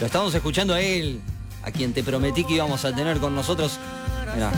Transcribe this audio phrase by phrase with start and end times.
[0.00, 1.20] Lo estamos escuchando a él,
[1.62, 3.78] a quien te prometí que íbamos a tener con nosotros.
[4.34, 4.50] Mirá.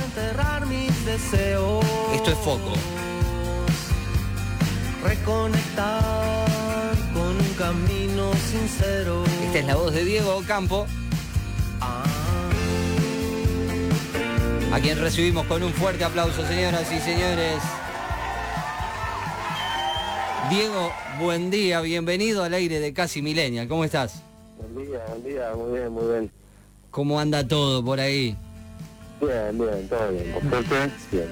[2.14, 2.72] Esto es foco.
[5.02, 9.24] Reconectar con un camino sincero.
[9.44, 10.86] Esta es la voz de Diego Campo,
[14.72, 17.60] a quien recibimos con un fuerte aplauso, señoras y señores.
[20.50, 23.66] Diego, buen día, bienvenido al aire de Casi Millennial.
[23.66, 24.22] ¿Cómo estás?
[24.62, 26.30] Buen día, buen día, muy bien, muy bien.
[26.90, 28.36] ¿Cómo anda todo por ahí?
[29.20, 30.34] Bien, bien, todo bien.
[31.10, 31.28] Bien.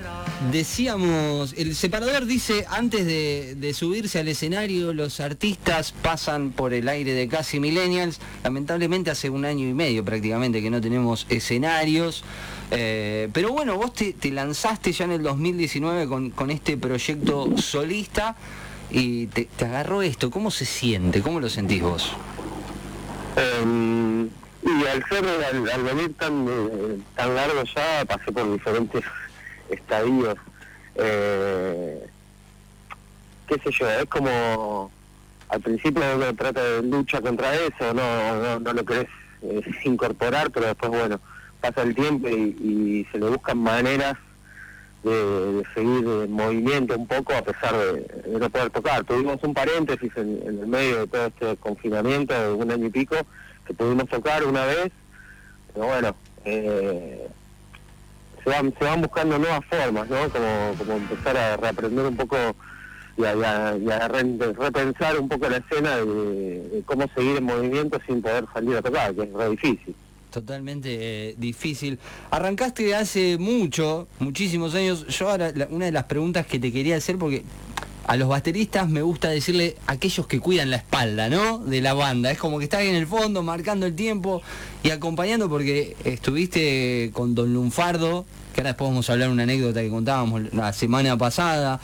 [0.51, 6.89] Decíamos, el separador dice, antes de, de subirse al escenario, los artistas pasan por el
[6.89, 8.21] aire de casi millennials.
[8.43, 12.25] Lamentablemente hace un año y medio prácticamente que no tenemos escenarios.
[12.71, 17.57] Eh, pero bueno, vos te, te lanzaste ya en el 2019 con, con este proyecto
[17.59, 18.37] solista
[18.91, 20.31] y te, te agarró esto.
[20.31, 21.23] ¿Cómo se siente?
[21.23, 22.13] ¿Cómo lo sentís vos?
[23.37, 24.27] Em,
[24.63, 29.05] y al ser, al, al venir tan, eh, largo ya, pasé por diferentes
[29.71, 30.37] estadios.
[30.97, 32.07] Eh,
[33.47, 34.91] qué sé yo, es como
[35.49, 39.09] al principio uno trata de lucha contra eso, no, no, no lo querés
[39.43, 41.21] eh, incorporar, pero después, bueno,
[41.61, 44.17] pasa el tiempo y se le buscan maneras
[45.03, 49.05] de, seguir en movimiento un poco a pesar de, no poder tocar.
[49.05, 52.91] Tuvimos un paréntesis en, en el medio de todo este confinamiento de un año y
[52.91, 53.17] pico
[53.67, 54.91] que pudimos tocar una vez,
[55.73, 57.29] pero bueno, eh,
[58.43, 60.29] se, van, se van buscando nuevas formas, ¿no?
[60.31, 62.37] Como, como empezar a reaprender un poco
[63.17, 68.47] y a, repensar un poco la escena de, de cómo seguir en movimiento sin poder
[68.53, 69.95] salir a tocar, que es re difícil.
[70.31, 70.89] Totalmente
[71.31, 71.99] eh, difícil.
[72.31, 75.07] Arrancaste hace mucho, muchísimos años.
[75.09, 77.43] Yo ahora, una de las preguntas que te quería hacer, porque
[78.07, 81.59] a los bateristas me gusta decirle aquellos que cuidan la espalda, ¿no?
[81.59, 82.31] De la banda.
[82.31, 84.43] Es como que estás ahí en el fondo, marcando el tiempo
[84.83, 89.81] y acompañando, porque estuviste con Don Lunfardo, que ahora después vamos a hablar una anécdota
[89.81, 91.81] que contábamos la semana pasada.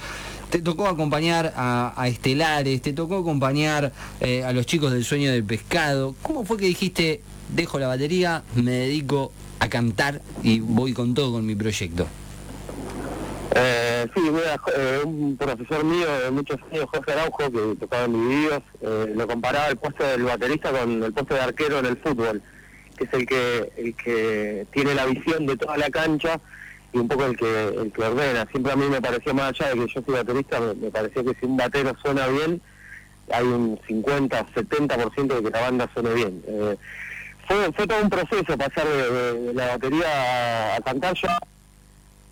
[0.50, 5.30] Te tocó acompañar a, a Estelares, te tocó acompañar eh, a los chicos del sueño
[5.30, 6.14] del pescado.
[6.22, 11.32] ¿Cómo fue que dijiste, dejo la batería, me dedico a cantar y voy con todo
[11.32, 12.06] con mi proyecto?
[13.54, 14.20] Eh, sí,
[14.76, 19.12] eh, un profesor mío de muchos años, Jorge Araujo, que tocaba en mis videos, eh,
[19.14, 22.42] lo comparaba el puesto del baterista con el puesto de arquero en el fútbol,
[22.98, 26.38] que es el que el que tiene la visión de toda la cancha
[26.92, 28.46] y un poco el que el que ordena.
[28.50, 31.24] Siempre a mí me pareció, más allá de que yo soy baterista, me, me pareció
[31.24, 32.60] que si un batero suena bien,
[33.32, 36.42] hay un 50 o 70% de que la banda suene bien.
[36.46, 36.76] Eh,
[37.46, 41.38] fue, fue todo un proceso pasar de, la batería a, a cantar ya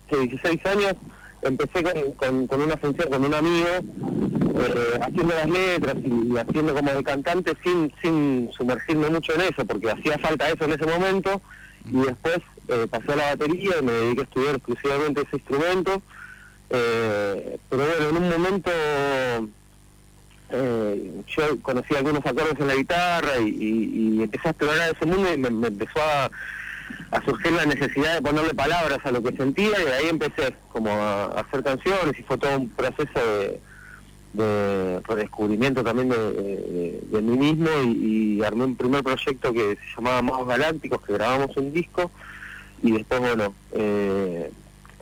[0.07, 0.95] hace 16 años
[1.45, 1.83] empecé
[2.17, 7.53] con, una función con un amigo eh, haciendo las letras y, haciendo como de cantante
[7.63, 11.41] sin sumergirme mucho en eso porque hacía falta eso en ese momento.
[11.85, 16.01] Y después eh, pasé a la batería y me dediqué a estudiar exclusivamente ese instrumento.
[16.71, 18.71] Eh, pero bueno en un momento
[21.35, 25.37] yo conocí algunos acordes en la guitarra y, y- empecé a explorar ese mundo y
[25.37, 26.29] me, empezó a,
[27.25, 30.91] surgir la necesidad de ponerle palabras a lo que sentía y de ahí empecé como
[30.91, 33.59] a, hacer canciones y fue todo un proceso de,
[34.33, 40.47] de redescubrimiento también de, mí mismo y, armé un primer proyecto que se llamaba Magos
[40.47, 42.11] Galácticos, que grabamos un disco
[42.83, 44.51] y después, bueno, eh,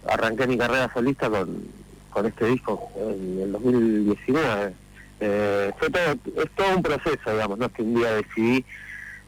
[0.08, 4.83] arranqué mi carrera solista con este disco en el 2019.
[5.20, 6.04] Eh, fue todo,
[6.44, 8.66] es todo un proceso, digamos, no es que un día decidí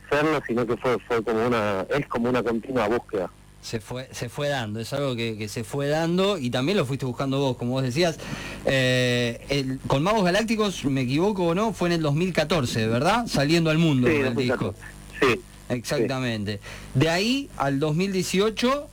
[0.09, 3.29] serlo, sino que fue, fue como una, es como una continua búsqueda.
[3.61, 6.85] Se fue, se fue dando, es algo que, que se fue dando y también lo
[6.85, 8.17] fuiste buscando vos, como vos decías.
[8.65, 13.25] Eh, el- con Magos Galácticos, me equivoco o no, fue en el 2014, ¿verdad?
[13.27, 14.75] Saliendo al mundo Sí, el disco.
[14.75, 14.79] 2014.
[15.19, 16.59] Sí, Exactamente.
[16.93, 18.87] De ahí al 2018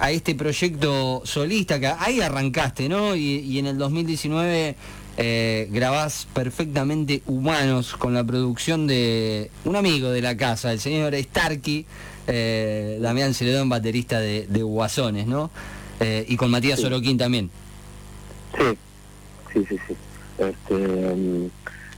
[0.00, 3.14] a este proyecto solista, que ahí arrancaste, ¿no?
[3.14, 4.74] Y, y en el 2019
[5.16, 11.14] eh, grabás perfectamente Humanos con la producción de un amigo de la casa, el señor
[11.14, 11.86] Starkey,
[12.26, 15.50] eh, Damián Celedón, baterista de, de Guasones, ¿no?
[16.00, 16.86] Eh, y con Matías Sí.
[16.86, 17.50] Oroquín también.
[18.56, 18.78] Sí,
[19.52, 19.96] sí, sí, sí.
[20.38, 21.50] Este, mm,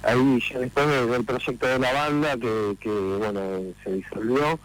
[0.02, 3.40] ahí ya después de- del proyecto de la banda que, que bueno,
[3.82, 4.58] se disolvió,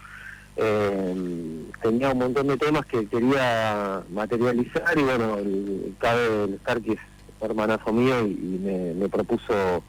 [0.57, 6.93] eh, tenía un montón de temas que quería materializar y bueno, el, cabe el Starkey
[6.93, 6.99] es
[7.41, 9.83] hermanazo mío y, y me, me propuso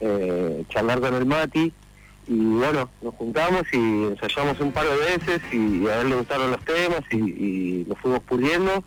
[0.00, 1.72] eh, charlar con el Mati
[2.28, 6.50] y bueno, nos juntamos y ensayamos un par de veces y, a él le gustaron
[6.50, 8.84] los temas y, y los fuimos puliendo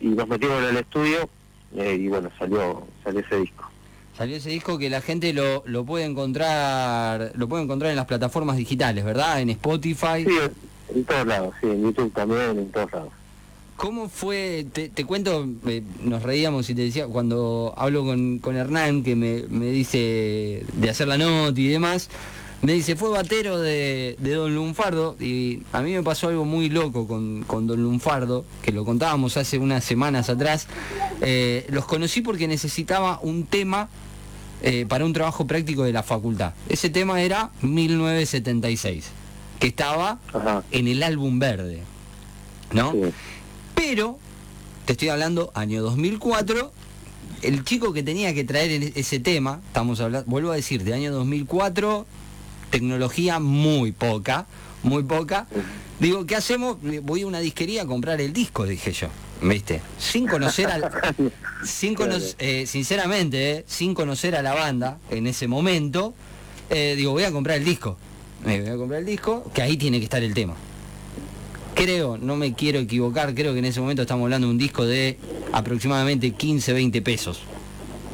[0.00, 1.28] y nos metimos en el estudio
[1.76, 3.70] eh, y bueno, salió, salió ese disco.
[4.16, 8.06] Salió ese disco que la gente lo, lo puede encontrar lo puede encontrar en las
[8.06, 9.40] plataformas digitales, ¿verdad?
[9.40, 10.24] En Spotify.
[10.26, 10.38] Sí,
[10.94, 13.12] en todos lados, sí, en YouTube también, en todos lados.
[13.76, 14.66] ¿Cómo fue?
[14.72, 19.16] Te, te cuento, eh, nos reíamos y te decía, cuando hablo con, con Hernán, que
[19.16, 22.08] me, me dice de hacer la nota y demás,
[22.62, 26.68] me dice, fue batero de, de Don Lunfardo, y a mí me pasó algo muy
[26.68, 30.68] loco con, con Don Lunfardo, que lo contábamos hace unas semanas atrás.
[31.20, 33.88] Eh, los conocí porque necesitaba un tema
[34.62, 36.52] eh, para un trabajo práctico de la facultad.
[36.68, 39.06] Ese tema era 1976,
[39.58, 40.62] que estaba Ajá.
[40.70, 41.82] en el álbum verde,
[42.72, 42.92] ¿no?
[42.92, 43.00] Sí.
[43.84, 44.16] Pero,
[44.86, 46.70] te estoy hablando año 2004,
[47.42, 50.94] el chico que tenía que traer el- ese tema, estamos hablando, vuelvo a decir, de
[50.94, 52.06] año 2004,
[52.70, 54.46] tecnología muy poca,
[54.84, 55.48] muy poca.
[55.98, 56.76] Digo, ¿qué hacemos?
[57.02, 59.08] Voy a una disquería a comprar el disco, dije yo.
[59.42, 59.82] ¿Viste?
[59.98, 60.82] Sin conocer al.
[61.66, 66.14] sin cono- eh, sinceramente, eh, sin conocer a la banda en ese momento,
[66.70, 67.96] eh, digo, voy a comprar el disco.
[68.44, 70.54] Voy a comprar el disco, que ahí tiene que estar el tema.
[71.82, 74.86] Creo, no me quiero equivocar, creo que en ese momento estamos hablando de un disco
[74.86, 75.18] de
[75.52, 77.40] aproximadamente 15, 20 pesos.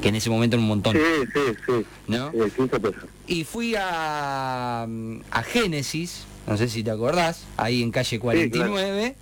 [0.00, 0.96] Que en ese momento era un montón.
[0.96, 1.02] Sí,
[1.34, 1.86] sí, sí.
[2.06, 2.30] ¿No?
[2.30, 3.04] Sí, 15 pesos.
[3.26, 9.14] Y fui a, a Génesis, no sé si te acordás, ahí en calle 49.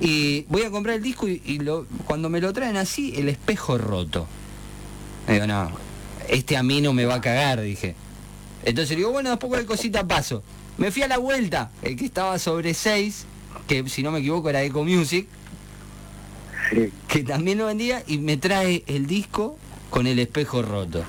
[0.00, 3.28] Y voy a comprar el disco y, y lo, cuando me lo traen así, el
[3.28, 4.28] espejo roto.
[5.26, 5.72] Digo, no,
[6.28, 7.96] este a mí no me va a cagar, dije.
[8.64, 10.44] Entonces digo, bueno, después cualquier cosita paso.
[10.78, 13.24] Me fui a la vuelta, el que estaba sobre 6,
[13.66, 15.26] que si no me equivoco era Eco Music,
[16.70, 16.90] Sí.
[17.08, 19.56] que también lo vendía y me trae el disco
[19.90, 21.02] con el espejo roto.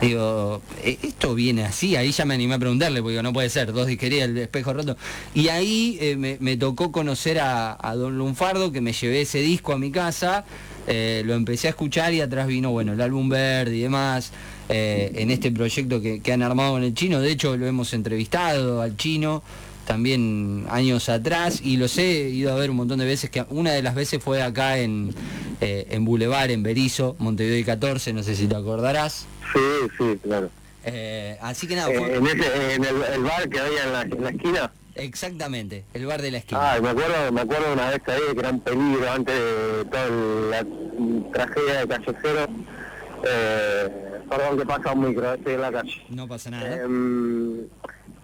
[0.00, 3.50] Digo, "¿E- esto viene así, ahí ya me animé a preguntarle, porque digo, no puede
[3.50, 4.96] ser, dos disquerías, el espejo roto.
[5.34, 9.38] Y ahí eh, me, me tocó conocer a, a Don Lunfardo, que me llevé ese
[9.40, 10.44] disco a mi casa,
[10.86, 14.32] eh, lo empecé a escuchar y atrás vino, bueno, el álbum verde y demás,
[14.68, 17.92] eh, en este proyecto que, que han armado en el chino, de hecho lo hemos
[17.92, 19.42] entrevistado al chino
[19.84, 23.72] también años atrás y los he ido a ver un montón de veces, que una
[23.72, 25.14] de las veces fue acá en,
[25.60, 29.26] eh, en Boulevard, en Berizo, Montevideo y 14, no sé si te acordarás.
[29.52, 29.60] Sí,
[29.98, 30.50] sí, claro.
[30.86, 34.02] Eh, así que nada, fue en ese, en el, el bar que había en la,
[34.02, 34.72] en la esquina.
[34.94, 36.74] Exactamente, el bar de la esquina.
[36.74, 40.08] Ah, me acuerdo, me acuerdo una vez ahí que era un peligro antes de toda
[40.50, 40.66] la
[41.32, 42.46] tragedia de Calle Cero.
[43.26, 43.88] Eh,
[44.28, 46.02] perdón que pasa un micro, estoy en la calle.
[46.08, 46.76] No pasa nada.
[46.76, 47.66] Em,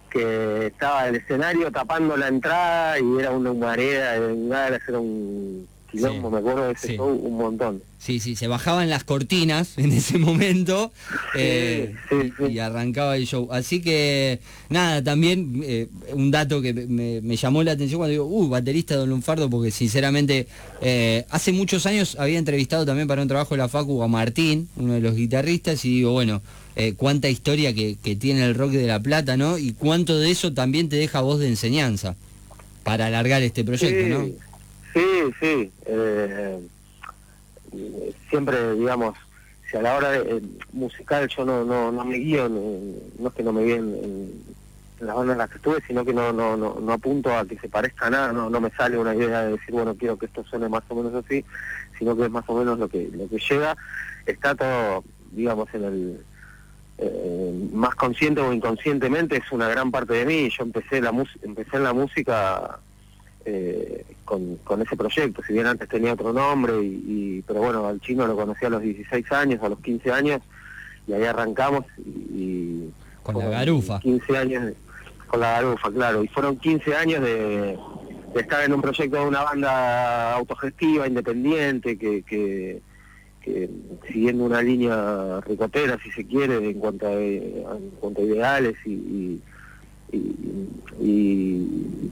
[0.09, 6.33] que estaba el escenario tapando la entrada y era una humareda, era un quilombo, Sí,
[6.33, 6.95] me acuerdo de ese sí.
[6.95, 7.81] show un montón.
[7.99, 10.91] Sí, sí, se bajaban las cortinas en ese momento
[11.35, 13.47] eh, sí, y arrancaba el show.
[13.51, 14.39] Así que,
[14.69, 18.95] nada, también eh, un dato que me, me llamó la atención cuando digo, uh, baterista
[18.95, 20.47] de Don Lunfardo, porque sinceramente
[20.81, 24.69] eh, hace muchos años había entrevistado también para un trabajo de la Facu a Martín,
[24.77, 26.41] uno de los guitarristas, y digo, bueno,
[26.75, 29.57] eh, cuánta historia que, que tiene el rock de La Plata, ¿no?
[29.57, 32.15] Y cuánto de eso también te deja voz de enseñanza
[32.83, 34.50] para alargar este proyecto, ¿no?
[34.93, 36.59] Sí, sí, eh,
[38.29, 39.15] siempre, digamos,
[39.69, 40.41] si a la hora de, eh,
[40.73, 42.61] musical yo no, no, no me guío, no,
[43.19, 44.43] no es que no me guíe en, en-
[44.99, 47.43] en las bandas en las que estuve, sino que no, no, no, no apunto a
[47.45, 50.27] que se parezca nada, no, no me sale una idea de decir, bueno, quiero que
[50.27, 51.43] esto suene más o menos así,
[51.97, 53.75] sino que es más o menos lo que, lo que llega,
[54.27, 56.21] está todo, digamos, en el...
[56.99, 60.49] eh, más consciente o inconscientemente es una gran parte de mí.
[60.55, 61.11] Yo empecé la
[61.41, 62.77] empecé en la música
[63.45, 67.85] eh, con, con ese proyecto, si bien antes tenía otro nombre, y, y- pero bueno,
[67.87, 70.41] al chino lo conocí a los 16 años, a los 15 años,
[71.07, 72.09] y ahí arrancamos y...
[72.09, 72.93] y
[73.23, 73.99] Con la garufa.
[73.99, 74.73] 15 años,
[75.27, 77.77] con la garufa, claro, y fueron 15 años de,
[78.33, 82.23] de estar en un proyecto de una banda autogestiva, independiente, que...
[82.23, 82.81] que
[83.43, 83.67] que
[84.07, 88.91] siguiendo una línea ricotera, si se quiere, en cuanto a, en cuanto a ideales y,
[88.91, 89.41] y,
[90.11, 90.69] y-
[91.01, 92.11] y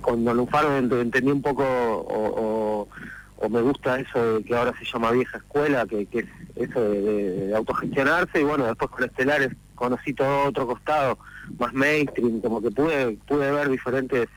[0.00, 0.48] con Don
[1.00, 2.88] entendí un poco o,
[3.48, 6.26] me gusta eso de que ahora se llama vieja escuela, que, es
[6.56, 11.18] eso de autogestionarse y bueno, después con Estelares conocí todo otro costado,
[11.58, 14.28] más mainstream, como que pude, pude ver diferentes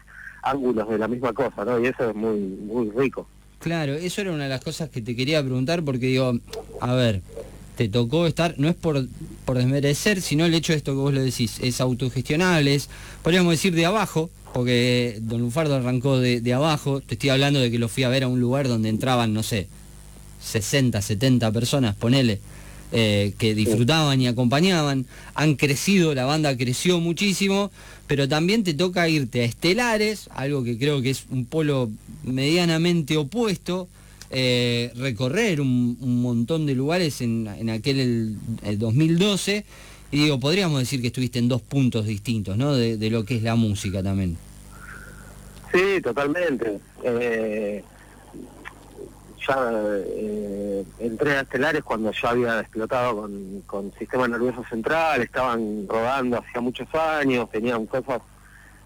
[0.43, 1.79] ángulos de la misma cosa, ¿no?
[1.79, 3.27] Y eso es muy, muy rico.
[3.59, 6.33] Claro, eso era una de las cosas que te quería preguntar porque digo,
[6.79, 7.21] a ver,
[7.75, 9.05] te tocó estar, no es por,
[9.45, 12.89] por desmerecer, sino el hecho de esto que vos lo decís, es autogestionable, es,
[13.23, 17.71] podríamos decir de abajo, porque Don Lufardo arrancó de, de abajo, te estoy hablando de
[17.71, 19.67] que lo fui a ver a un lugar donde entraban, no sé,
[20.43, 22.39] 60, 70 personas, ponele,
[22.93, 27.71] eh, que disfrutaban y acompañaban, han crecido, la banda creció muchísimo,
[28.07, 31.89] pero también te toca irte a Estelares, algo que creo que es un polo
[32.23, 33.87] medianamente opuesto,
[34.29, 39.63] eh, recorrer un, montón de lugares en, aquel el, 2012.
[40.11, 42.73] Y digo, podríamos decir que estuviste en dos puntos distintos, ¿no?
[42.73, 44.37] De, lo que es la música también.
[45.71, 46.79] Sí, totalmente.
[47.03, 47.83] Eh,
[49.47, 55.87] ya eh, entré a Estelares cuando ya había explotado con, con sistema nervioso central, estaban
[55.87, 58.21] rodando hacía muchos años, tenían cosas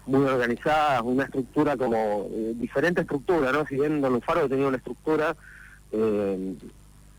[0.06, 3.66] muy organizadas, una estructura como, eh, diferente estructura, ¿no?
[3.66, 5.36] Si bien Don Faro tenía una estructura,
[5.92, 6.54] eh,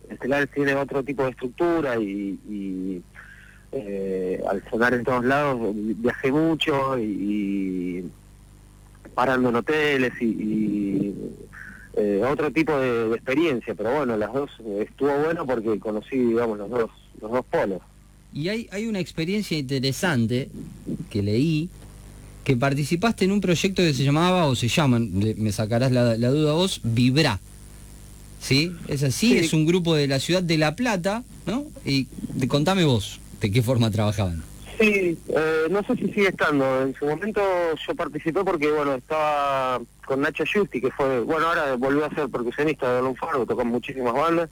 [0.09, 3.03] Estelares tiene otro tipo de estructura y,
[3.71, 8.05] eh, al sonar en todos lados viajé mucho y,
[9.13, 11.13] parando en hoteles y,
[11.97, 16.69] eh, otro tipo de, experiencia, pero bueno, las dos estuvo bueno porque conocí, digamos, los
[16.69, 17.81] dos, los dos polos.
[18.33, 20.49] Y hay, hay una experiencia interesante
[21.09, 21.69] que leí,
[22.43, 26.53] que participaste en un proyecto que se llamaba, o se llaman, me sacarás la, duda
[26.53, 27.39] vos, Vibra.
[28.39, 28.71] ¿Sí?
[28.87, 29.35] ¿Es así?
[29.35, 31.65] Es un grupo de la ciudad de La Plata, ¿no?
[31.83, 32.05] Y
[32.47, 34.43] contame vos, ¿de qué forma trabajaban?
[34.79, 36.83] Sí, eh, no sé si sigue estando.
[36.83, 37.41] En su momento
[37.75, 42.29] yo participé porque, bueno, estaba con Nacho Justi, que fue, bueno, ahora volvió a ser
[42.29, 44.49] percusionista de Don Faro, tocó muchísimas bandas,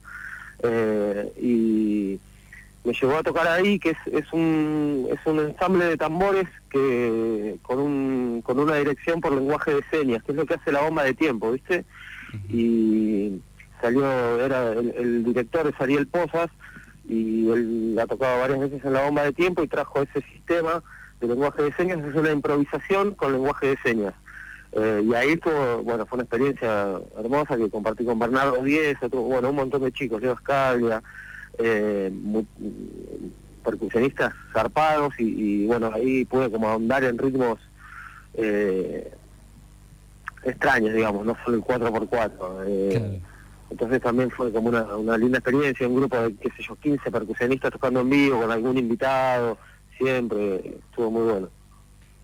[0.63, 2.19] eh, y
[2.83, 7.57] me llevó a tocar ahí, que es, es, un, es un ensamble de tambores que
[7.61, 10.81] con, un, con una dirección por lenguaje de señas, que es lo que hace la
[10.81, 11.85] bomba de tiempo, ¿viste?
[12.49, 13.39] Y
[13.79, 16.49] salió, era el, el director es Ariel Pozas,
[17.07, 20.83] y él ha tocado varias veces en la bomba de tiempo y trajo ese sistema
[21.19, 24.13] de lenguaje de señas, es una improvisación con lenguaje de señas.
[24.73, 29.49] Eh, y ahí fue, bueno, fue una experiencia hermosa que compartí con Bernardo Díez, bueno,
[29.49, 31.01] un montón de chicos, Leo Escaglia,
[31.57, 32.11] eh,
[33.63, 37.59] percusionistas zarpados y, bueno, ahí pude como ahondar en ritmos
[38.33, 39.11] eh,
[40.43, 42.63] extraños, digamos, no solo el 4x4.
[42.67, 43.21] Eh,
[43.75, 47.73] entonces también fue como una, linda experiencia, un grupo de, qué sé yo, 15 percusionistas
[47.73, 49.57] tocando en vivo con algún invitado,
[49.97, 51.49] siempre, estuvo muy bueno.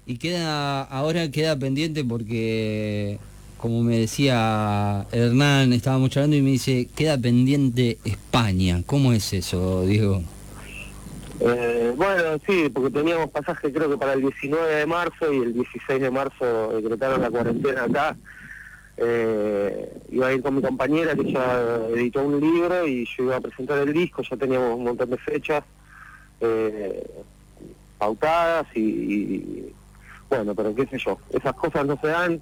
[0.05, 3.19] Y queda, ahora queda pendiente porque,
[3.57, 8.81] como me decía Hernán, estábamos charlando y me dice, queda pendiente España.
[8.85, 10.21] ¿Cómo es eso, Diego?
[11.41, 15.53] Eh, bueno, sí, porque teníamos pasaje creo que para el 19 de marzo y el
[15.53, 18.15] 16 de marzo decretaron la cuarentena acá
[18.97, 23.37] eh, iba a ir con mi compañera que ya editó un libro y yo iba
[23.37, 25.63] a presentar el disco, ya teníamos un montón de fechas
[26.39, 27.03] eh,
[27.97, 29.73] pautadas y,
[30.29, 32.41] bueno, pero qué sé yo, esas cosas no se dan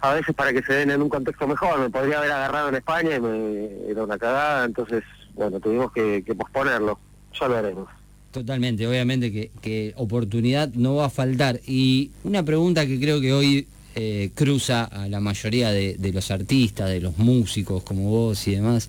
[0.00, 2.76] a veces para que se den en un contexto mejor, me podría haber agarrado en
[2.76, 5.02] España y me era una cagada, entonces
[5.34, 6.98] bueno, tuvimos que, posponerlo,
[7.38, 7.88] ya lo haremos.
[8.30, 11.60] Totalmente, obviamente que, que oportunidad no va a faltar.
[11.66, 13.66] Y una pregunta que creo que hoy
[13.96, 18.88] eh, cruza a la mayoría de, los artistas, de los músicos como vos y demás.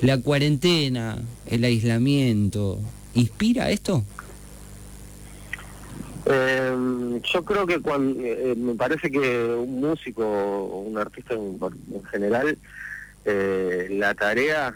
[0.00, 2.78] La cuarentena, el aislamiento,
[3.14, 4.04] ¿inspira esto?
[6.26, 11.58] Eh, yo creo que cuando, eh, me parece que un músico, un artista en,
[12.10, 12.56] general,
[13.24, 14.74] la tarea,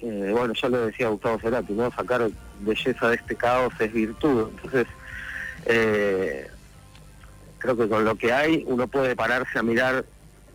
[0.00, 1.90] bueno, ya lo decía Gustavo Cerati, ¿no?
[1.90, 2.30] Sacar
[2.60, 4.48] belleza de este caos es virtud.
[4.54, 4.86] Entonces,
[7.58, 10.04] creo que con lo que hay uno puede pararse a mirar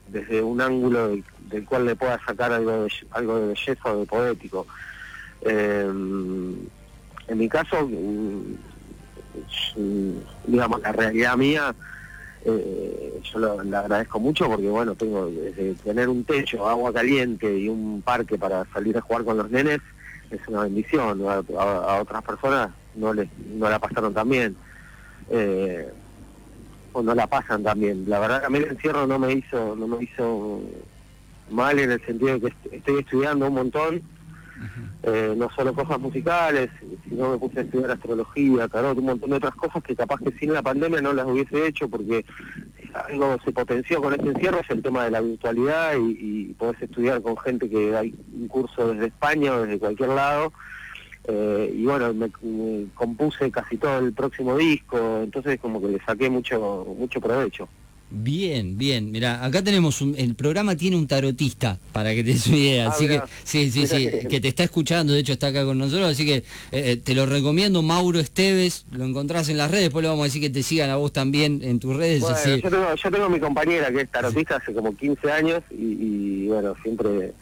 [0.07, 1.09] desde un ángulo
[1.49, 4.67] del, cual le pueda sacar algo de, algo de belleza o de poético.
[5.41, 5.89] Eh,
[7.27, 8.55] en mi caso, mm,
[10.45, 11.73] digamos, la realidad mía,
[12.45, 15.31] eh, yo lo, la agradezco mucho porque, bueno, tengo
[15.83, 19.79] tener un techo, agua caliente y un parque para salir a jugar con los nenes,
[20.29, 21.21] es una bendición.
[21.27, 24.55] A, otras personas no, les, no la pasaron tan bien.
[25.29, 25.89] Eh,
[26.93, 28.05] o no la pasan también.
[28.07, 30.61] La verdad que a mí el encierro no me hizo, no me hizo
[31.49, 34.01] mal en el sentido de que estoy estudiando un montón,
[35.03, 36.69] eh, no solo cosas musicales,
[37.07, 40.31] sino me puse a estudiar astrología, tarot, un montón de otras cosas que capaz que
[40.37, 42.25] sin la pandemia no las hubiese hecho porque
[42.93, 46.81] algo se potenció con este encierro es el tema de la virtualidad y, y podés
[46.81, 50.53] estudiar con gente que hay un curso desde España o desde cualquier lado
[51.25, 52.29] eh, y bueno, me,
[52.93, 57.67] compuse casi todo el próximo disco, entonces como que le saqué mucho, mucho provecho.
[58.15, 59.11] Bien, bien.
[59.11, 62.89] Mira, acá tenemos un, el programa tiene un tarotista para que te des idea, ah,
[62.89, 66.11] así que sí, sí, sí, que te está escuchando, de hecho está acá con nosotros,
[66.11, 70.03] así que eh, eh, te lo recomiendo, Mauro Esteves, lo encontrás en las redes, después
[70.03, 72.21] le vamos a decir que te sigan a vos también en tus redes.
[72.21, 76.45] Bueno, yo, tengo, yo tengo mi compañera que es tarotista hace como 15 años y
[76.45, 77.33] bueno, siempre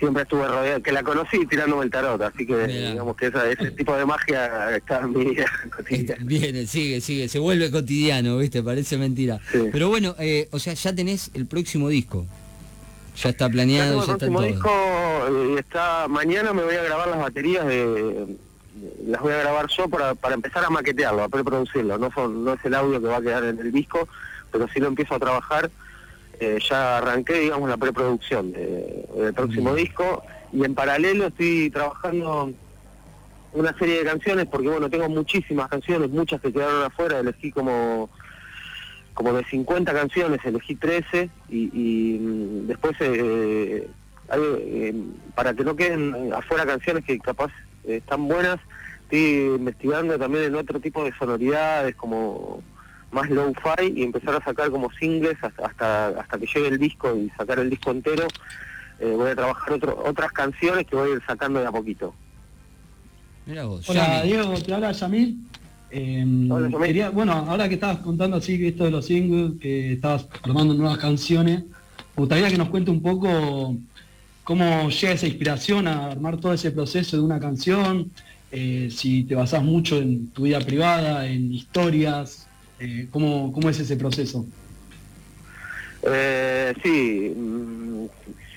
[0.00, 3.96] siempre estuve rodeado, que la conocí tirándome el tarot, así que digamos que ese tipo
[3.96, 6.24] de magia está en mi vida cotidiana.
[6.24, 8.62] Viene, sigue, sigue, se vuelve cotidiano, ¿viste?
[8.64, 9.38] Parece mentira.
[9.70, 12.26] Pero bueno, eh, o sea, ya tenés el próximo disco.
[13.22, 14.48] Ya está planeado, ya, el está próximo todo.
[14.48, 14.70] disco
[15.28, 18.26] eh, está mañana me voy a grabar las baterías de
[19.06, 21.98] las voy a grabar yo para, para empezar a maquetearlo, a preproducirlo.
[21.98, 24.08] No son no es el audio que va a quedar en el disco,
[24.50, 25.70] pero sí lo empiezo a trabajar.
[26.40, 30.22] Eh, ya arranqué, digamos, la preproducción de- del próximo disco.
[30.52, 32.50] Y en paralelo estoy trabajando
[33.52, 38.08] una serie de canciones porque bueno tengo muchísimas canciones, muchas que quedaron afuera, elegí como
[39.12, 43.86] como de 50 canciones, elegí 13 y, y, mm, después eh,
[44.30, 44.94] hay, eh,
[45.34, 47.50] para que no queden afuera canciones que capaz
[47.86, 48.58] están buenas,
[49.02, 52.62] estoy investigando también en otro tipo de sonoridades como
[53.12, 57.16] más low-fi y empezar a sacar como singles hasta, hasta, hasta que llegue el disco
[57.16, 58.26] y sacar el disco entero.
[59.00, 62.14] Eh, voy a trabajar otro, otras canciones que voy a ir sacando de a poquito.
[63.46, 64.28] Mira vos, Hola Yami.
[64.28, 65.38] Diego, te habla Yamil.
[65.90, 66.86] Eh, Hola, Yamil.
[66.86, 70.74] quería- bueno, ahora que estabas contando así que esto de los singles, que estabas armando
[70.74, 73.76] nuevas canciones, me gustaría que nos cuente un poco
[74.44, 78.10] cómo llega esa inspiración a armar todo ese proceso de una canción,
[78.52, 82.46] eh, si te basás mucho en tu vida privada, en historias,
[82.80, 84.46] eh, ¿cómo, ¿cómo es ese proceso?
[86.02, 88.06] Eh, sí, mm,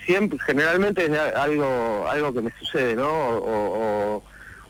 [0.05, 3.09] siempre, generalmente es algo, algo que me sucede, ¿no?
[3.09, 4.23] O,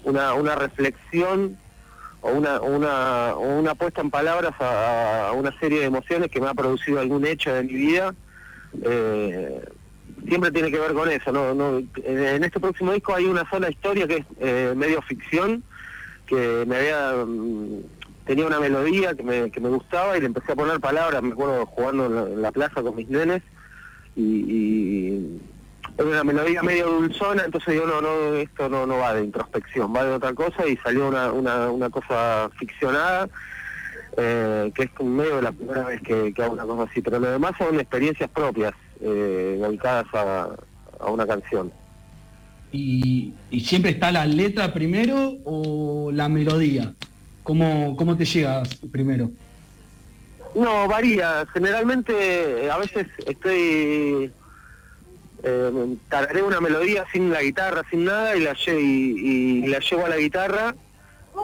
[0.04, 1.58] una, una reflexión
[2.22, 6.54] o una, una, una puesta en palabras a, una serie de emociones que me ha
[6.54, 8.14] producido algún hecho de mi vida.
[8.82, 9.66] Eh,
[10.28, 11.54] siempre tiene que ver con eso, ¿no?
[11.54, 15.64] no en, en este próximo disco hay una sola historia que es eh, medio ficción,
[16.26, 17.82] que me había mm,
[18.26, 21.32] tenía una melodía que me, que me gustaba y le empecé a poner palabras, me
[21.32, 23.42] acuerdo jugando en la, en la plaza con mis nenes
[24.16, 25.40] y,
[25.98, 29.94] era una melodía medio dulzona, entonces digo, no, no, esto no, no va de introspección,
[29.96, 33.30] va de otra cosa y salió una, una, una cosa ficcionada,
[34.18, 37.30] eh, que es medio la primera vez que, que hago una cosa así, pero lo
[37.30, 40.50] demás son experiencias propias, eh, a,
[41.00, 41.72] a una canción.
[42.72, 46.92] ¿Y, y siempre está la letra primero o la melodía?
[47.44, 49.30] ¿Cómo, cómo te llegas primero?
[50.56, 51.46] No, varía.
[51.54, 54.32] Generalmente, eh, a veces estoy.
[55.46, 55.72] Eh,
[56.48, 60.18] una melodía sin la guitarra, sin nada, y la, lle- y la llevo a la
[60.18, 60.74] guitarra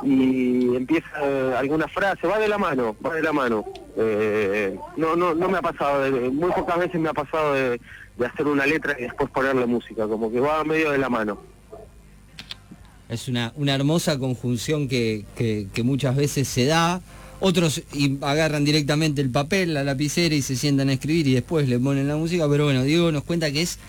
[0.03, 2.25] y empieza eh, alguna frase.
[2.27, 3.65] Va de la mano, va de la mano.
[3.97, 7.81] Eh, no, no, no me ha pasado, de- muy pocas veces me ha pasado de,
[8.15, 11.41] de hacer una letra y después ponerle música, como que va medio de la mano.
[13.09, 17.01] Es una, una hermosa conjunción que, que- muchas veces se da.
[17.41, 17.81] Otros
[18.21, 22.07] agarran directamente el papel, la lapicera y se sientan a escribir y después le ponen
[22.07, 22.47] la música.
[22.49, 23.79] Pero bueno, Diego nos cuenta que es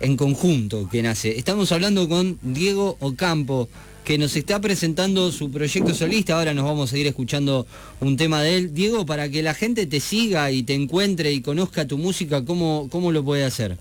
[0.00, 1.36] en conjunto que nace.
[1.38, 3.68] Estamos hablando con Diego Ocampo,
[4.04, 6.36] que nos está presentando su proyecto solista.
[6.36, 7.66] Ahora nos vamos a ir escuchando
[8.00, 8.74] un tema de él.
[8.74, 12.88] Diego, para que la gente te siga y te encuentre y conozca tu música, ¿cómo,
[12.90, 13.78] cómo lo puede hacer?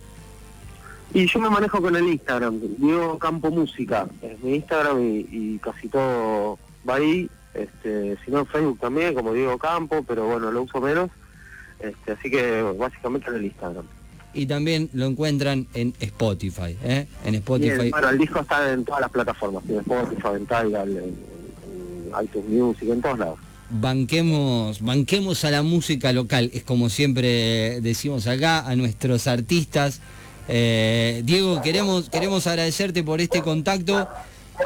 [1.14, 5.60] Y yo me manejo con el Instagram, Diego Campo Música, es mi Instagram y, y
[5.60, 10.52] casi todo va ahí, este, si no en Facebook también, como Diego Campo, pero bueno,
[10.52, 11.10] lo uso menos,
[11.80, 13.86] este, así que básicamente en el Instagram.
[14.36, 16.78] Y también lo encuentran en Spotify.
[16.84, 17.08] ¿eh?
[17.26, 17.86] En Spotify.
[17.86, 21.30] el, bueno, el disco está en todas las plataformas, en Spotify, en Tidal, en-
[22.14, 23.40] en iTunes Music, en todos lados.
[23.72, 30.02] banquemos, banquemos a la música local, es como siempre decimos acá, a nuestros artistas.
[30.52, 34.08] Eh, Diego, queremos, queremos agradecerte por este contacto.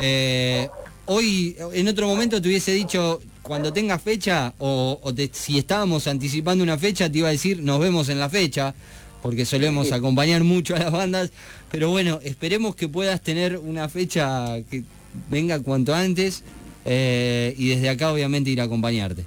[0.02, 0.70] Eh,
[1.06, 6.08] hoy, en otro momento te hubiese dicho, cuando tengas fecha, o, o te- si estábamos
[6.08, 8.74] anticipando una fecha, te iba a decir, nos vemos en la fecha,
[9.22, 11.32] porque solemos acompañar mucho a las bandas.
[11.70, 14.84] Pero bueno, esperemos que puedas tener una fecha que
[15.30, 16.44] venga cuanto antes
[16.86, 19.26] eh, y desde acá obviamente ir a acompañarte.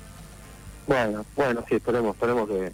[0.87, 2.73] Bueno, bueno, sí, esperemos, esperemos que,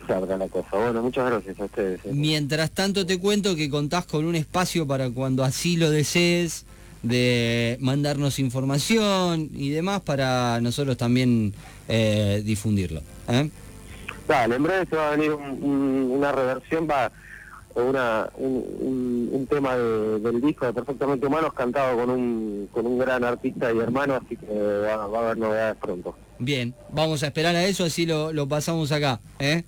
[0.00, 0.68] que se abra la cosa.
[0.72, 2.00] Bueno, muchas gracias a ustedes.
[2.04, 2.10] eh.
[2.12, 6.64] Mientras tanto te cuento que contás con un espacio para cuando así lo desees,
[7.02, 11.54] de mandarnos información y demás para nosotros también
[11.88, 13.00] eh, difundirlo.
[13.28, 13.48] ¿eh?
[14.26, 17.12] Dale, en breve se va a venir un- un- una reversión, va
[17.76, 22.86] una, un, un- un tema de- del disco de Perfectamente Humanos cantado con un, con
[22.86, 26.16] un gran artista y hermano, así que va, va a haber novedades pronto.
[26.38, 29.20] Bien, vamos a esperar a eso, así lo, lo pasamos acá.
[29.38, 29.62] ¿eh?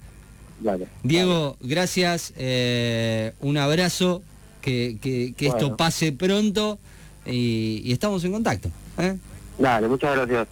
[1.02, 4.22] Diego, gracias, eh, un abrazo,
[4.60, 6.78] que, que- que esto pase pronto
[7.24, 8.68] y, y estamos en contacto.
[8.98, 9.16] ¿eh?
[9.58, 10.48] Dale, muchas gracias.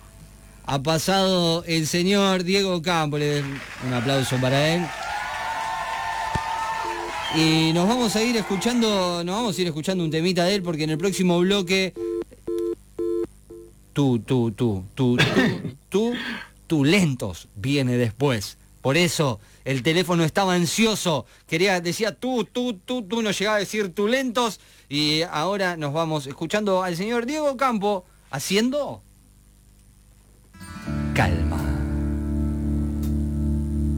[0.67, 4.83] Ha pasado el señor Diego Campo, un aplauso para él.
[7.37, 10.63] Y nos vamos a ir escuchando, nos vamos a ir escuchando un temita de él
[10.63, 11.93] porque en el próximo bloque
[13.93, 15.25] tú, tú, tú, tú, tú,
[15.89, 16.13] tú,
[16.67, 18.57] tú lentos viene después.
[18.87, 21.27] Por eso el teléfono estaba ansioso.
[21.49, 24.61] Quería, decía tú, tú, tú, tú, no llegaba a decir tú lentos.
[24.89, 29.03] Y ahora nos vamos escuchando al señor Diego Campo haciendo
[31.17, 31.66] calma.